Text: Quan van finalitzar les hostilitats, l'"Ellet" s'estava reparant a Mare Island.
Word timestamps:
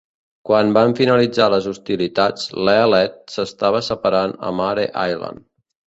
Quan 0.49 0.71
van 0.77 0.95
finalitzar 0.99 1.49
les 1.55 1.67
hostilitats, 1.73 2.49
l'"Ellet" 2.65 3.23
s'estava 3.37 3.87
reparant 3.91 4.39
a 4.51 4.55
Mare 4.65 4.93
Island. 5.09 5.51